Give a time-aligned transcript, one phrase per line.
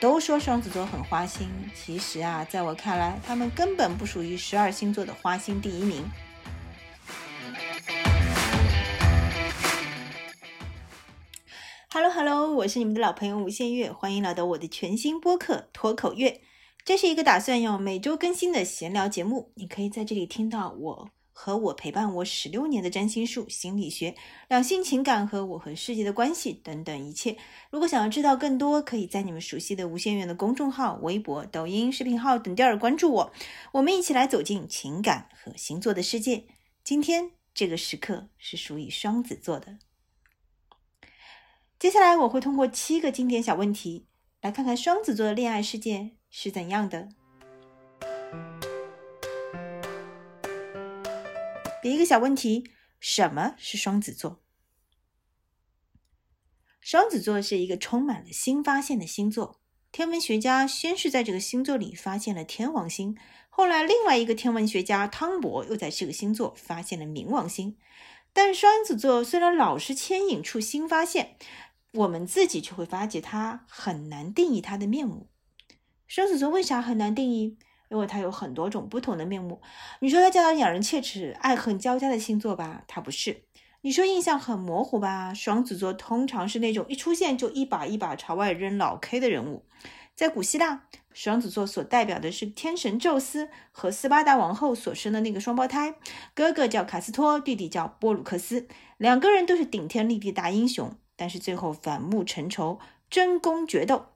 [0.00, 6.04] 都说双子座很花心，其实啊，在我看来，他们根本不属于十二星座的花心第一名。
[11.90, 16.40] Hello Hello，我是你们的老朋友吴限月，欢迎来到我的全新播客脱口乐。
[16.84, 21.10] 这是一个打算要每周更新的闲聊节目，你可以在这里听到我。
[21.40, 24.16] 和我陪伴我十六年的占星术、心理学、
[24.48, 27.36] 两性情感和我和世界的关系等等一切。
[27.70, 33.32] 如果想要知道更多，可以在你们熟悉的无限远的公众号、微博、抖音、视频号等地儿关注我。
[33.74, 36.46] 我们一起来走进情感和星座的世界。
[36.82, 39.78] 今天这个时刻是属于双子座的。
[41.78, 44.08] 接下来我会通过七个经典小问题
[44.40, 47.10] 来看看双子座的恋爱世界是怎样的。
[51.80, 52.64] 第一个小问题：
[52.98, 54.42] 什么是双子座？
[56.80, 59.60] 双子座是一个充满了新发现的星座。
[59.92, 63.16] 天文学家先是在这个星座里发现了天王星，
[63.48, 67.76] 后来另外一个天文学家汤博又在这个星座发现了冥王星。
[68.32, 71.36] 但双子座虽然老是牵引出新发现，
[71.92, 75.28] 我们自己却会发觉它很难定义它的面目。
[76.08, 77.56] 双子座为啥很难定义？
[77.88, 79.60] 因为它有很多种不同的面目。
[80.00, 83.44] 你说它叫它咬人切齿、爱恨交加的星座吧，它不是。
[83.82, 89.64] 你说印象很模糊吧，双子座通常是那种一出现就一把一把朝外扔老 K 的人物。
[90.16, 95.94] 在古希腊，双子座所代表的是天神宙斯和斯巴达王后所生的那个双胞胎，
[96.34, 104.06] 哥哥叫卡斯托，弟弟叫波鲁克斯，两个人都是顶天立地大英雄，但是最后反目成仇，争功决斗，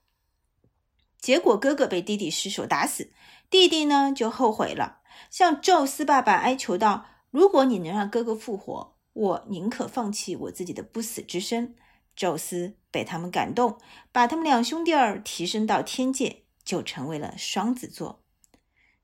[1.22, 3.10] 结果哥哥被弟弟失手打死。
[3.48, 4.98] 弟弟呢就后悔了，
[5.30, 11.74] 向宙斯爸爸哀求道：“如果你能让哥哥复活，我宁可放弃我自己的不死之身。”
[12.14, 13.78] 宙斯被他们感动，
[14.10, 18.22] 把他们两兄弟儿提升到天界，就成为了双子座。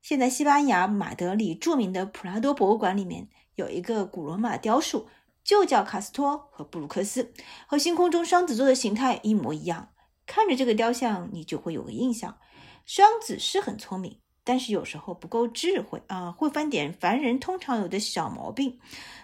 [0.01, 5.07] 现在西班牙马德里著名的普拉多博物馆里面有一个古罗马雕塑，
[5.43, 7.33] 就叫卡斯托和布鲁克斯，
[7.65, 9.89] 和星空中双子座的形态一模一样。
[10.29, 12.37] 看着这个雕像，你就会有个印象：
[12.85, 14.21] 双子是很聪明。
[14.43, 18.79] 但是有时候不够智慧啊，会犯点凡人通常有的小毛病。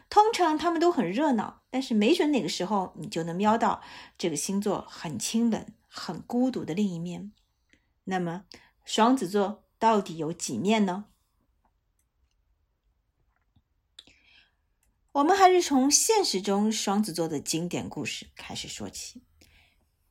[0.09, 3.83] 通常他们都很热闹，但是没准哪个时候你就能瞄到
[4.17, 7.31] 这个星座很清冷、很孤独的另一面。
[8.05, 8.45] 那么
[8.83, 11.05] 双子座到底有几面呢？
[15.11, 19.21] 我们还是从现实中双子座的经典故事开始说起。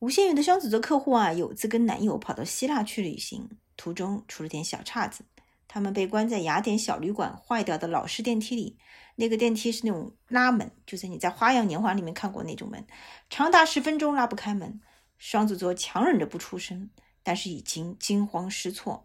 [0.05, 3.49] 无限远的双子座客户啊，有次跟男友跑到希腊去旅行。
[3.75, 5.25] 途中出了点小岔子，
[5.67, 8.77] 他们被关在雅典小旅馆坏掉的老式电梯里。
[9.17, 12.87] 那个电梯是那种拉门，就是你在《花样年华》里面看过那种门，
[13.31, 14.79] 长达十分钟拉不开门。
[15.17, 16.91] 双子座强忍着不出声，
[17.23, 19.03] 但是已经惊慌失措。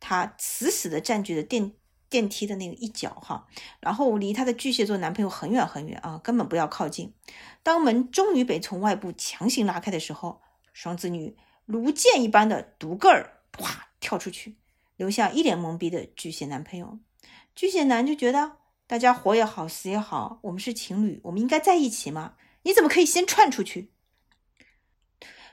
[0.00, 1.72] 他死死地占据着电
[2.12, 3.48] 电梯的那个一角，哈，
[3.80, 7.14] 然后离他的巨蟹座男朋友很远很远啊，根本不要靠近。
[7.62, 10.42] 当门终于被从外部强行拉开的时候，
[10.74, 11.34] 双子女
[11.64, 13.88] 如箭一般的独个儿，啪！
[13.98, 14.56] 跳出去，
[14.96, 16.98] 留下一脸懵逼的巨蟹男朋友。
[17.54, 18.56] 巨蟹男就觉得
[18.86, 22.34] 大家活也好，死也好，我们是情侣，我们应该在一起嘛？
[22.64, 23.90] 你怎么可以先窜出去？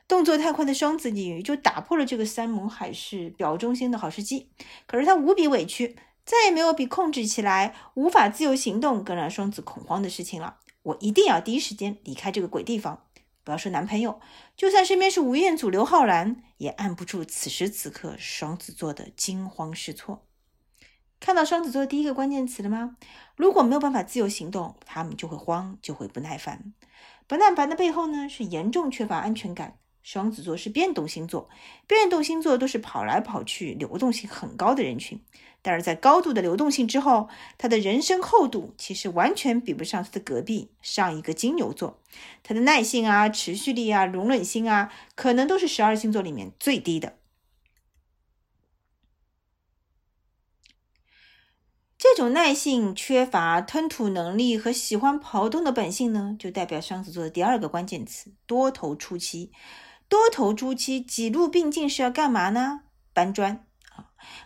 [0.07, 4.49] 动作太快的双子女就打破了这个山盟海誓、表忠心的好时机。
[4.87, 5.95] 可是他无比委屈，
[6.29, 10.57] 再也没有比控制起来无法自由行动更让双子恐慌的事情了。
[10.83, 13.07] 我一定要第一时间离开这个鬼地方。
[13.43, 14.21] 不要说男朋友，
[14.55, 20.27] 就算身边是吴彦祖、刘昊然，也按不住此时此刻双子座的惊慌失措。
[21.19, 22.97] 看到双子座第一个关键词了吗？
[23.35, 26.75] 如果没有办法自由行动，他们就会慌，就会不耐烦。
[27.25, 29.79] 不耐烦的背后呢，是严重缺乏安全感。
[30.03, 31.49] 双子座是变动星座，
[31.85, 35.21] 变动星座都是跑来跑去、流动性很高的人群。
[35.61, 41.99] 但是在高度的流动性之后，他的人生厚度其实完全比不上他的隔壁上一个金牛座。
[42.43, 47.17] 他的耐性啊、持续力啊、容忍心啊，可能都是十二星座里面最低的。
[51.97, 59.51] 这种耐性缺乏、吞吐能力和喜欢跑动的本性呢，就代表双子座的第二个关键词：多头初期。
[60.07, 62.83] 多头初期几路并进是要干嘛呢？
[63.13, 63.68] 搬砖！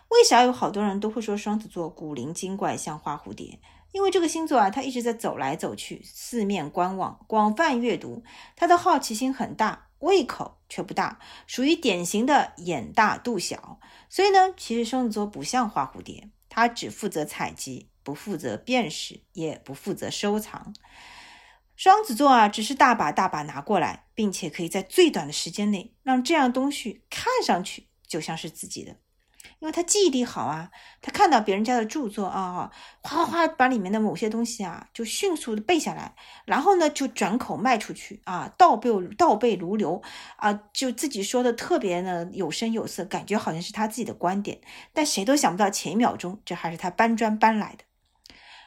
[0.08, 3.60] 为啥有好多人都会说双子座古灵精怪像花蝴蝶？
[3.92, 8.24] 因为这个星座啊，它一直在走来走去，四面观望，广泛阅读，
[8.56, 13.78] 他的好奇心很大，胃口却不大，属于典型的眼大肚小。
[14.08, 20.74] 所以呢，其实双子座不像花蝴蝶，它只负责采集，不负责辨识，也不负责收藏。
[21.76, 28.96] 双子座啊，只是大把大把拿过来，并且可以在最短的时间内让这样东西看上去就像是自己的。
[29.58, 30.70] 因为他记忆力好啊，
[31.00, 32.70] 他看到别人家的著作啊，
[33.02, 36.14] 哗哗哗把里面的某些东西啊就迅速的背下来，
[36.44, 40.02] 然后呢就转口卖出去啊，倒背倒背如流
[40.36, 44.60] 啊，就自己说的特别呢有声有色，感觉好像是他自己的观点，
[44.92, 47.84] 但谁都想不到前一秒钟这还是他搬砖搬来的。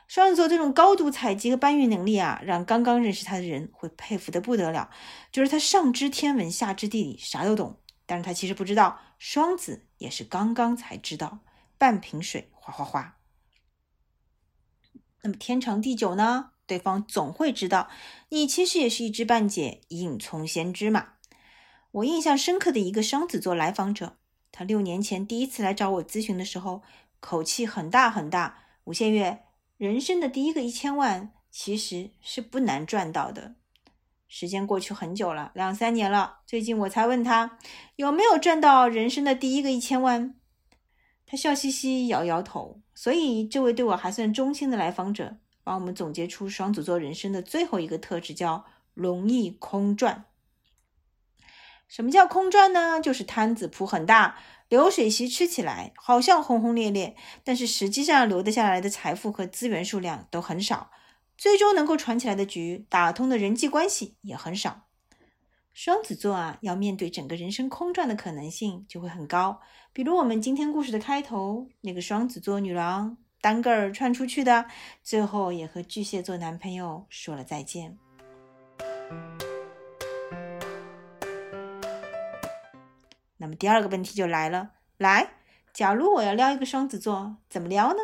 [0.07, 4.89] 双子座这种高度采集和搬运能力啊，让刚刚认识他的人会佩服的不得了，
[5.33, 7.77] 就是他上知天文下知地理，啥都懂。
[8.07, 11.39] 但是他其实不知道，双子也是刚刚才知道，
[11.77, 13.17] 半瓶水哗哗哗。
[15.21, 16.53] 那么天长地久呢？
[16.65, 17.89] 对方总会知道，
[18.29, 21.13] 你其实也是一知半解、隐从先知嘛。
[21.91, 24.17] 我印象深刻的一个双子座来访者，
[24.51, 26.83] 他六年前第一次来找我咨询的时候，
[27.19, 28.59] 口气很大很大。
[28.83, 29.43] 吴谢月，
[29.77, 33.55] 人生的第一个一千万其实是不难赚到的。
[34.27, 36.39] 时间过去很久了，两三年了。
[36.45, 37.57] 最近我才问他
[37.95, 40.35] 有没有赚到人生的第一个一千万，
[41.25, 42.81] 他笑嘻嘻摇摇头。
[42.93, 50.25] 所以这位对我还算忠心的来访者，帮我们总结出双子座人生的最后一个特质，叫容易空转。
[51.87, 52.99] 什么叫空转呢？
[52.99, 54.37] 就是摊子铺很大，
[54.67, 57.15] 流水席吃起来好像轰轰烈烈，
[57.45, 60.91] 但是实际上留得下来的财富和资源数量都很少。
[61.37, 64.87] 最终能够传起来的局，打通的人际关系也很少。
[65.71, 69.61] 双子座啊，要面对整个人生空转的可能性就会很高。
[69.93, 74.65] 比如我们今天故事的开头，那个双子座女郎单个儿串出去的，
[75.03, 77.95] 最后也和巨蟹座男朋友说了再见。
[83.37, 85.35] 那么第二个问题就来了，来，
[85.71, 87.99] 假如我要撩一个双子座，怎么撩呢？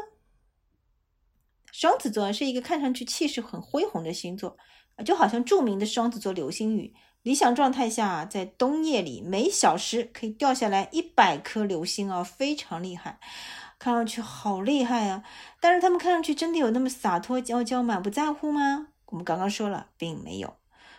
[1.74, 4.56] 双子座是一个看上去气势很恢宏的星座，
[5.04, 6.94] 就好像著名的双子座流星雨。
[7.24, 13.20] 理想状态下，在冬夜里每小时可以掉下来一百颗流星啊，非常厉害，
[13.80, 15.24] 看上去好厉害啊。
[15.60, 18.90] 但是他们看上去真的有那么洒脱娇娇、满不在乎吗？
[19.08, 20.54] 我们刚刚说了，并没有。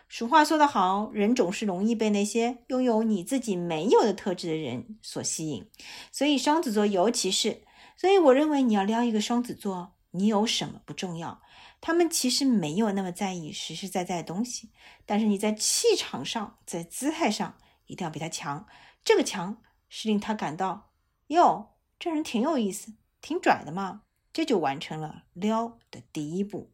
[0.08, 5.70] 俗话说得好，人总是容易被那些拥有你自己没有的特质的人所吸引，
[6.10, 7.62] 所以双子座尤其是。
[7.96, 9.93] 所以我认为你要撩一个双子座。
[10.14, 11.42] 你有什么不重要？
[11.80, 14.70] 他们其实没有那么在意实实在在的东西，
[15.04, 18.66] 但是你在气场上，在姿态上一定要比他强。
[19.04, 20.92] 这个强是令他感到
[21.26, 24.02] 哟，这人挺有意思，挺拽的嘛，
[24.32, 26.70] 这就完成了撩的第一步。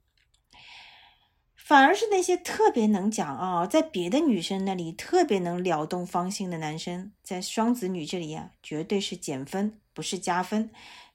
[1.57, 10.71] 反而是那些特别能讲啊，在别的女生那里特别能撩动芳心的男生，在双子女这里啊，绝对是减分，不是加分。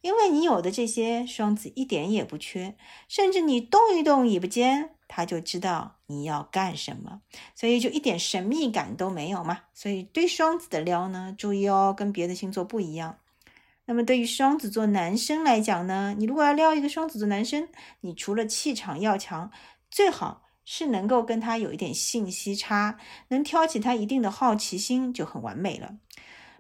[0.06, 2.76] 因为你有的这些双子一点也不缺，
[3.08, 7.22] 甚至你动一动尾巴尖，他就知道你要干什么，
[7.56, 9.62] 所以就一点神秘感都没有嘛。
[9.74, 13.18] 所以对双子的撩呢，注意哦，跟别的星座不一样。
[13.86, 17.68] 那么对于双子座男生来讲呢，你如果要撩一个双子座男生，
[18.02, 19.50] 你除了气场要强，
[19.90, 23.00] 最好是能够跟他有一点信息差，
[23.30, 25.96] 能挑起他一定的好奇心，就很完美了。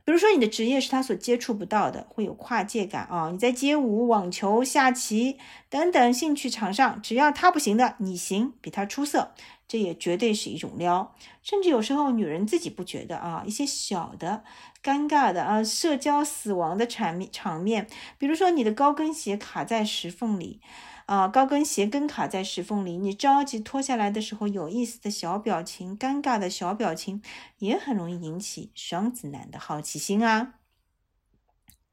[0.05, 3.31] 比如说，你的职业是他所接触不到的，会有跨界感啊！
[3.31, 9.31] 你在街舞、网球、下棋等等兴趣场上，只要他不行的，你行，比他出色，
[9.67, 11.15] 这也绝对是一种撩。
[11.41, 14.43] 甚至有时候女人自己不觉得啊，一些小的、
[14.83, 17.87] 尴尬的啊，社交死亡的场面场面，
[18.19, 20.61] 比如说你的高跟鞋卡在石缝里。
[21.05, 27.21] 啊，高跟鞋跟卡在石缝里，你着急脱下来的时候，有意思的小表情、尴尬的小表情，
[27.59, 30.55] 也很容易引起双子男的好奇心啊。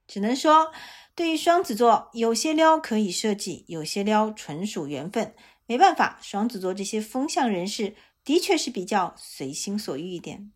[0.07, 0.73] 只能说，
[1.15, 5.35] 对于双子座，有些撩可以设计，有些撩纯属缘分。
[5.67, 10.51] 没办法，双子座这些风向人士的确是比较随心所欲一点。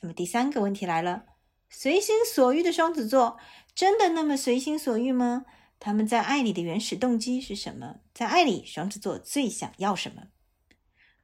[0.00, 1.33] 那么第三个问题来了。
[1.76, 3.36] 随心所欲的双子座，
[3.74, 5.44] 真的那么随心所欲吗？
[5.80, 7.96] 他们在爱里的原始动机是什么？
[8.14, 10.22] 在爱里，双子座最想要什么？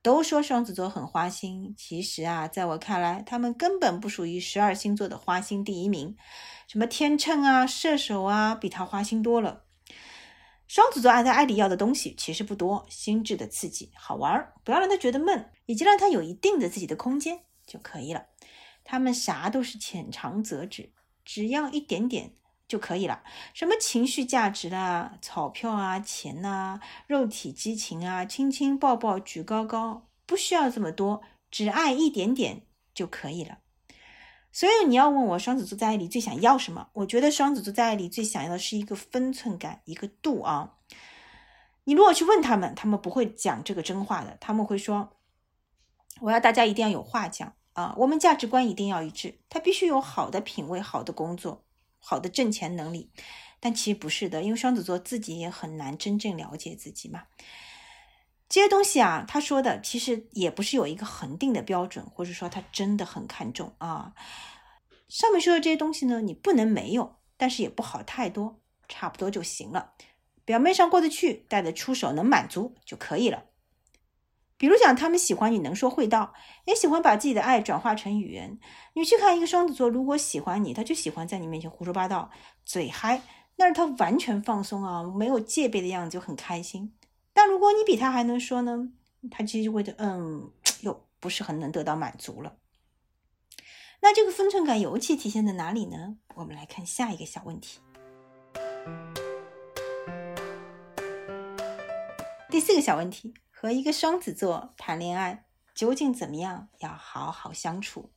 [0.03, 6.17] 都说双子座很花心，其实啊，在我看来，他们根本不属于十二星座的花心第一名。
[6.67, 9.63] 什么天秤啊、射手啊，比他花心多了。
[10.67, 18.27] 双子座爱在爱里要的东西其实不多，心智的刺激、好玩，不要让他觉得闷，以及让他有一定的自己的空间就可以了。
[18.91, 20.91] 他们啥都是浅尝辄止，
[21.25, 22.33] 只要一点点
[22.67, 23.23] 就可以了。
[23.55, 33.59] 什么情绪价值啦、钞票啊、钱呐、肉体激情啊、亲亲抱抱举高高，不需要这么多，只爱一点点就可以了。
[34.51, 36.89] 所以你要问我双子座在爱里最想要什么？
[36.95, 40.75] 我觉得双子座在爱里最想要的是一个分寸感，一个度啊。
[41.85, 45.11] 你如果去问他们，他们不会讲这个真话的，他们会说
[46.23, 51.65] ：“我要大家一定要有话讲啊，我们价值观一定要一致，他必须有好的品味、好的工作、
[51.99, 53.11] 好的挣钱能力。”
[53.63, 57.25] 但其实不是的，因为双子座自己也很难真正了解自己嘛。
[58.49, 64.15] 这些东西啊，他说的其实也不是有一个恒定的标准，或者说他真的很看重啊。
[65.11, 69.93] 上面说的这些东西呢，你不能没有，但是也不好太多，差不多就行了。
[70.47, 73.45] 表面上过得去，带得出手，能满足就可以了。
[74.61, 76.35] 比如讲，他们喜欢你能说会道，
[76.67, 78.59] 也喜欢把自己的爱转化成语言。
[78.93, 82.31] 你去看一个双子座，如果喜欢你，他就喜欢在你面前胡说八道，
[82.67, 83.23] 嘴嗨，
[83.57, 86.95] 那是他完全放松啊，没有戒备的样子，就很开心。
[87.33, 88.91] 但如果你比他还能说呢，
[89.31, 90.51] 他其实就会觉得，嗯，
[90.83, 92.57] 又不是很能得到满足了。
[94.03, 96.19] 那这个分寸感尤其体现在哪里呢？
[96.35, 97.79] 我们来看下一个小问题。
[102.51, 106.71] 第四个小问题：和一个双子座谈恋爱究竟怎么样？
[106.79, 108.11] 要好好相处。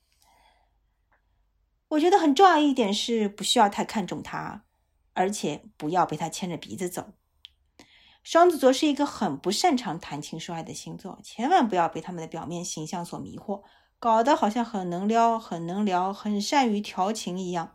[1.90, 4.64] 我觉得很重要一点是，不需要太看重他，
[5.12, 7.12] 而且不要被他牵着鼻子走。
[8.24, 13.64] 双子座是一个很不擅长谈情说爱的星座，千万不要被他们的表面形象所迷惑，
[14.00, 17.74] 搞得好像很能撩、很能聊、很善于调情一样。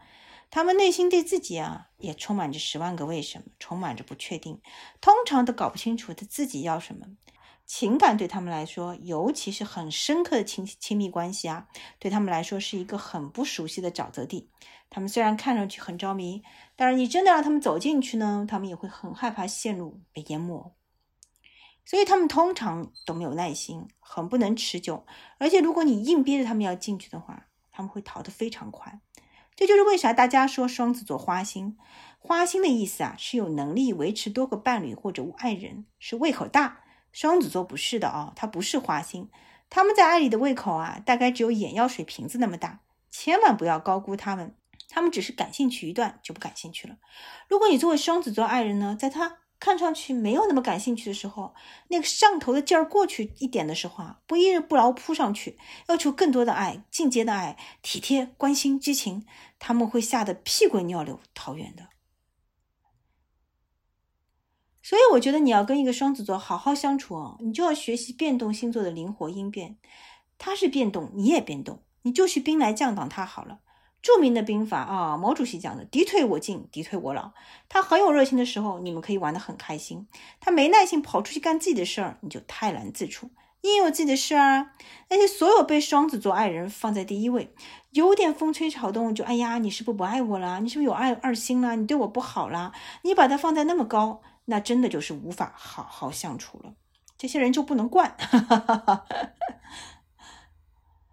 [0.48, 4.62] 他们内心对自己啊，也充满着十万个为什么，充满着不确定，
[5.02, 7.06] 通常都搞不清楚他自己要什么。
[7.68, 14.50] 情感对他们来说，尤其是很深刻的亲亲密关系啊，对他们来说是一个很不熟悉的沼泽地。
[14.88, 16.42] 他们虽然看上去很着迷，
[16.75, 20.75] 但是你真的让他们走进去呢，他们也会很害怕陷入被淹没。
[21.84, 25.04] 所以他们通常都没有耐心，很不能持久。
[25.37, 28.98] 而且如果你硬逼着他们要进去的话，他们会逃得非常快。
[29.54, 31.76] 这就是为啥大家说双子座花心。
[32.18, 36.80] 花心的意思啊，是有能力维持多个伴侣或者爱人，是胃口大。
[37.12, 39.28] 双子座不是的哦，他不是花心，
[39.70, 44.54] 他们在爱里的胃口啊，大概只有眼药水瓶子那么大，千万不要高估他们，
[44.88, 46.96] 他们只是感兴趣一段就不感兴趣了。
[47.48, 51.54] 如果你作为双子座爱人呢，在他看上去没有那么感兴趣的时候，
[51.88, 59.26] 那个上头的劲儿过去一点的时候啊，不依不饶扑上去，要求更多的爱、进阶的爱、体贴、关心、激情，
[59.58, 61.88] 他们会吓得屁滚尿流逃远的。
[64.88, 69.76] 所以我觉得你要跟一个双子座好好相处哦，你就要学习变动星座的灵活应变。
[70.38, 73.59] 他是变动，你也变动，你就去兵来将挡他好了。
[74.00, 77.33] 著名的兵法啊，毛主席讲的“敌退我进，敌退我老”。
[77.68, 80.07] 他很有热情的时候，你们可以玩得很开心；
[80.40, 83.28] 他没耐心跑出去干自己的事儿，你就泰然自处。
[83.61, 84.71] 你也有自己的事啊。
[85.11, 87.52] 那些所有被双子座爱人放在第一位，
[87.90, 90.61] 有点风吹草动就哎呀，你是不是不爱我了？
[90.61, 91.76] 你是不是有爱二心了？
[91.76, 92.73] 你对我不好了？
[93.02, 94.23] 你把他放在那么高。
[94.50, 96.74] 那真的就是无法好好相处了，
[97.18, 98.16] 这些人就不能惯。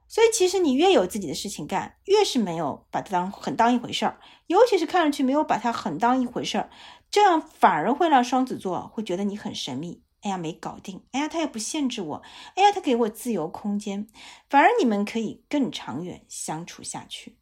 [0.08, 6.70] 所以其实你越有自己的事情干，越是没有把它当很当一回事儿，尤其是看上去没有把它很当一回事儿，
[7.12, 10.04] 这样反而会让双子座会觉得你很神秘。
[10.22, 11.06] 哎呀，没搞定！
[11.12, 12.24] 哎呀，他也不限制我！
[12.56, 14.08] 哎呀，他给我自由空间，
[14.50, 17.38] 反而你们可以更长远相处下去。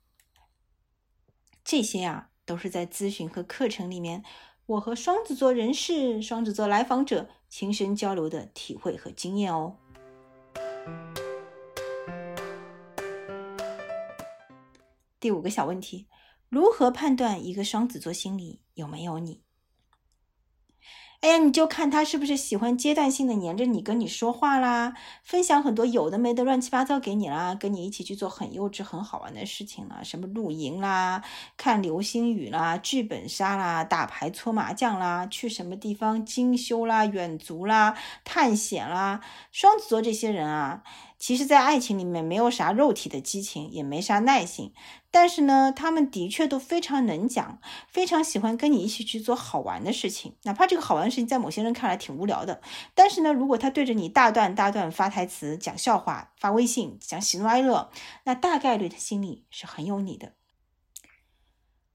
[1.63, 4.23] 这些啊，都是在咨询和课程里面。
[4.65, 9.75] 我和双子座人士、双子座来访者亲身交流的体会和经验哦。
[15.19, 16.07] 第五个小问题：
[16.47, 19.41] 如何判断一个双子座心里有没有你？
[21.23, 31.23] 哎呀，你就看他是不是喜欢阶段性的黏着你，跟你说话啦，分享很多有的没的乱七八糟给你啦，跟你一起去做很幼稚、很好玩的事情啦，什么露营啦、
[31.55, 39.21] 看流星雨啦、剧本杀啦、打牌搓麻将啦、去什么地方精修啦、远足啦、探险啦。
[39.53, 40.83] 双子座这些人啊。
[41.25, 44.73] 其实，在爱情里面没有啥肉体的激情，也没啥耐心，
[45.09, 52.61] 但是呢，他们的确都非常能讲，非常喜欢跟你一起去做好玩的事情，哪怕这个好玩的事情在某些人看来挺无聊的，
[52.93, 57.89] 但是呢，如果他对着你大段大段发台词、讲笑话、发微信、讲喜怒哀乐，
[58.25, 60.33] 那大概率他心里是很有你的。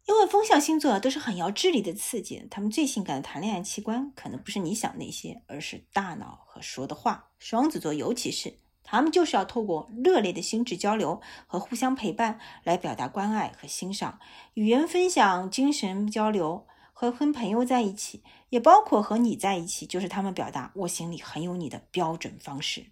[0.07, 7.29] 因为风象星座都是很要智力的刺激，他们最性感的谈恋爱器官可能不是你想那些，而是大脑和说的话。
[7.39, 8.61] 双子座尤其是。
[8.91, 14.19] 他们就是要透过热烈的心智交流和互相陪伴来表达关爱和欣赏，
[14.55, 22.87] 语言分享、精神交流和跟朋友在一起，也包括和你在一起，就是他们表达我心里很有你的标准方式。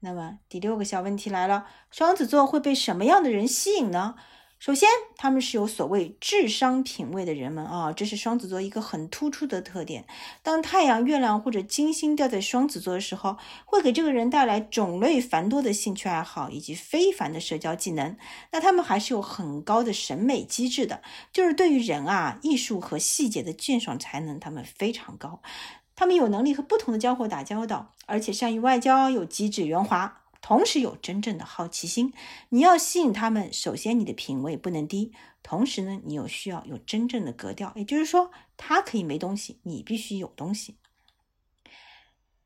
[0.00, 4.16] 那么第六个小问题来了：双子座会被什么样的人吸引呢？
[4.64, 10.06] 首先，他们是有所谓智商品味的人们啊，这是双子座一个很突出的特点。
[10.42, 18.16] 当太阳、月亮或者金星掉在双子座的时候，会给这个人带来种类繁多的兴趣爱好以及非凡的社交技能。
[18.52, 25.42] 那他们还是有很高的审美机制的，就是对于人啊、艺术和细节的鉴赏才能，他们非常高。
[25.94, 30.22] 他们有能力和不同的交互打交道，而且善于外交，又机智圆滑。
[30.46, 32.12] 同时有真正的好奇心，
[32.50, 35.10] 你要吸引他们，首先你的品味不能低，
[35.42, 40.76] 同时呢，你又需要有真正的格调，也就是说，他可以没东西，你必须有东西。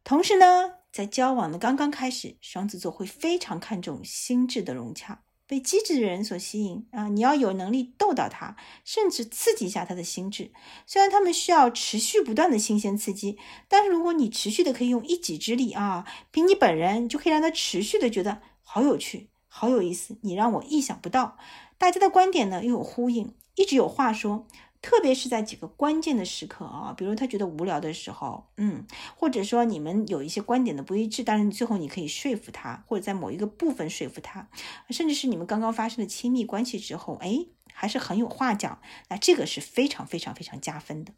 [0.04, 5.24] 同时呢，在交往的刚刚开始，双子座会非常看重心智的融洽。
[5.48, 7.08] 被机智的人所吸引啊！
[7.08, 10.52] 你要有能力逗到他，甚至刺激一下他的心智。
[10.86, 20.18] 虽然他们需要持续不断的新鲜刺激，但是如果你持续的可以用一己之力啊，凭你本人就可以让他持续的觉得好有趣、好有意思。
[20.20, 21.38] 你让我意想不到，
[21.78, 24.46] 大家的观点呢又有呼应，一直有话说。
[24.80, 34.49] 特别是在几个关键的时刻啊，比如他觉得无聊的时候，嗯，或者说你们有一些观点的不一致，但是最后你可以说服他，或者在某一个部分说服他，
[34.90, 41.12] 甚至是你们刚刚发生的亲密关系之后，哎，还是很有话讲，那这个是非常非常非常加分的。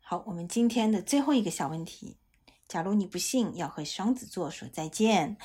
[0.00, 2.18] 好，我们今天的最后一个小问题，
[2.68, 5.38] 假如你不幸要和双子座说再见。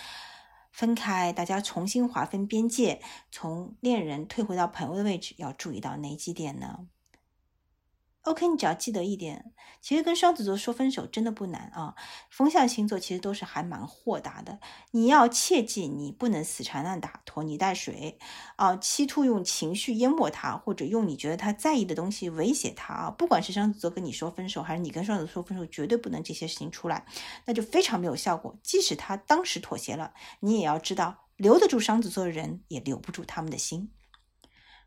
[0.72, 3.02] 分开，大家重新划分边界，
[3.32, 6.88] 从恋人退回到朋友的位置，要注意到哪几点呢？
[8.24, 11.96] ？OK，你只要记得一点，其实跟双子座说分手真的不难啊。
[12.30, 14.60] 风象星座其实都是还蛮豁达的。
[14.92, 18.20] 你要切记，你不能死缠烂打、拖泥带水
[18.58, 23.10] 啊，企图用情绪淹没他，或者用你觉得他在意的东西威胁他啊。
[23.10, 27.04] 不管是双子座跟你说分手，还是你跟双子座说分手，绝对不能这些事情出来，
[27.46, 28.56] 那就非常没有效果。
[28.62, 33.92] 即使他当时妥协了，你也要知道，留得住双子座的人，也留不住他们的心。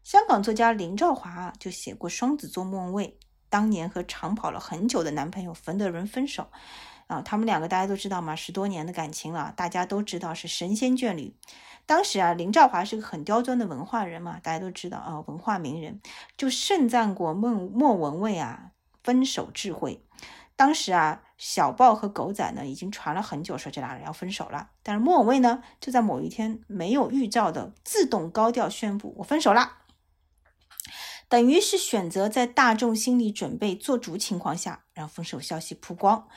[0.04, 3.18] 香港作家林兆华就写过双子座莫文蔚
[3.54, 6.48] 当年和长跑了很久的男朋友冯德伦分手
[7.06, 11.36] 啊，他们两个大家都知道嘛，十多年的感情了，大家都知道是神仙眷侣。
[11.86, 16.00] 当时啊，林兆华是个很刁钻的文化人嘛，大家都知道啊，文化名人
[16.36, 18.72] 就盛赞过莫莫文蔚啊
[19.04, 20.04] 分手智慧。
[20.56, 29.83] 当时啊，小报和狗仔呢已经传了很久，说这俩人要分手了，但是莫文蔚呢就在某一天没有预兆的自动高调宣布我分手了。
[31.28, 36.28] 等于是选择在大众心理准备做足情况下，让分手消息曝光。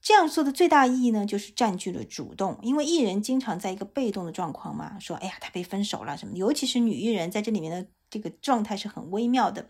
[0.00, 7.88] 这样做的最大意义呢，就是占据了主动，因为艺人经常在一个被动的状况嘛，说哎呀他被分手了什么，尤其是女艺人在这里面的。
[8.08, 9.66] 这个状态是很微妙的，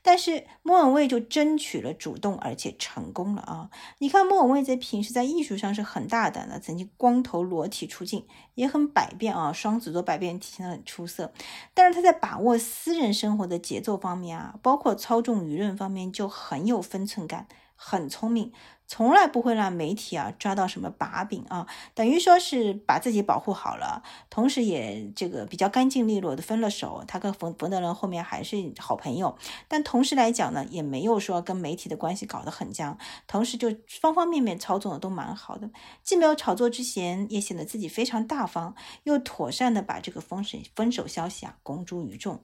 [0.00, 3.70] 但是莫文蔚就争取了主动，而且成功了啊！
[3.98, 11.32] 你看莫文蔚在平时在艺术上是很大胆的，曾经光头裸体出镜，也很百变啊，双子座百变体现的很出色。
[11.74, 18.52] 但是他在把握私人生活的节奏方面啊，包括操纵舆论方面就很有分寸感，很聪明。
[18.92, 27.04] 从来不会让媒体啊抓到什么把柄啊，等于说是把自己保护好了，同时也这个比较干净利落的分了手。
[27.06, 32.98] 他跟冯冯德伦后面还是好朋友，但同时来讲呢，也没有说跟媒体的关系搞得很僵，
[33.28, 35.70] 同时就方方面面操纵的都蛮好的，
[36.02, 38.74] 既没有炒作之嫌，也显得自己非常大方，
[39.04, 42.42] 又妥善的把这个分手分手消息啊公诸于众。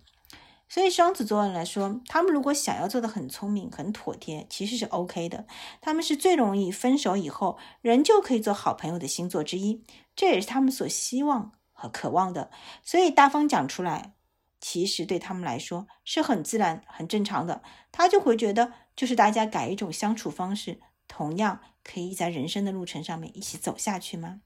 [0.68, 5.46] 所以双子座来说，他们如果想要做的很聪明、很妥帖，其实是 OK 的。
[5.80, 9.84] 他们是最容易分手以后仍旧可以做好朋友的星座之一，
[10.16, 12.50] 这也是他们所希望和渴望的。
[12.82, 14.14] 所以大方讲出来，
[14.60, 17.62] 其实对他们来说是很自然、很正常的。
[17.92, 24.40] 他就会觉得，就是大家改一种相处方式，同样可以在人生的路程上面一起走下去吗？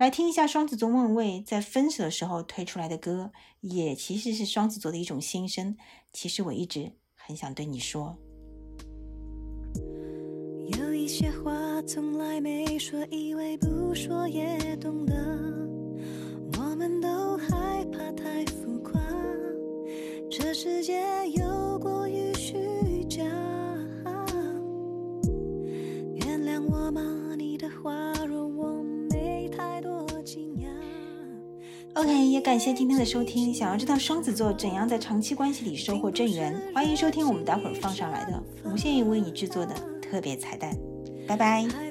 [0.00, 5.76] 来听一下双子座问位在分手的时候推出来的歌，也其实是双子座的一种心声。
[6.10, 8.16] 其实我一直很想对你说，
[10.78, 15.14] 有一些话从来没说，以为不说也懂得。
[16.56, 18.98] 我们都害怕太浮夸，
[20.30, 21.69] 这世界有
[32.00, 33.52] OK，也感谢今天的收听。
[33.52, 40.74] 想要知道双子座怎样在长期关系里收获正缘，欢迎收听我们待会儿放上来的无限为你制作的特别彩蛋。
[41.28, 41.89] 拜拜。